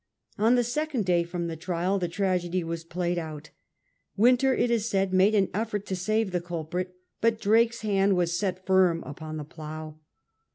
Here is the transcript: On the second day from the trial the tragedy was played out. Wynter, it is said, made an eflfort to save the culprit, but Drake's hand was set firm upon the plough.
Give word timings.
On 0.39 0.55
the 0.55 0.63
second 0.63 1.05
day 1.05 1.21
from 1.23 1.45
the 1.45 1.55
trial 1.55 1.99
the 1.99 2.07
tragedy 2.07 2.63
was 2.63 2.83
played 2.83 3.19
out. 3.19 3.51
Wynter, 4.17 4.51
it 4.55 4.71
is 4.71 4.89
said, 4.89 5.13
made 5.13 5.35
an 5.35 5.45
eflfort 5.49 5.85
to 5.85 5.95
save 5.95 6.31
the 6.31 6.41
culprit, 6.41 6.95
but 7.21 7.39
Drake's 7.39 7.81
hand 7.81 8.15
was 8.17 8.35
set 8.35 8.65
firm 8.65 9.03
upon 9.03 9.37
the 9.37 9.43
plough. 9.45 9.99